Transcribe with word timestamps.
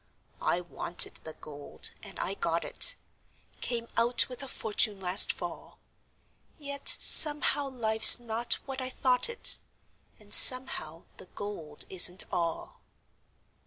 I 0.41 0.61
wanted 0.61 1.17
the 1.25 1.33
gold, 1.33 1.91
and 2.01 2.19
I 2.19 2.33
got 2.33 2.65
it 2.65 2.95
Came 3.61 3.87
out 3.97 4.27
with 4.29 4.41
a 4.41 4.47
fortune 4.47 4.99
last 4.99 5.31
fall, 5.31 5.77
Yet 6.57 6.87
somehow 6.89 7.69
life's 7.69 8.19
not 8.19 8.55
what 8.65 8.81
I 8.81 8.89
thought 8.89 9.29
it, 9.29 9.59
And 10.19 10.33
somehow 10.33 11.05
the 11.17 11.27
gold 11.27 11.85
isn't 11.87 12.23
all. 12.31 12.81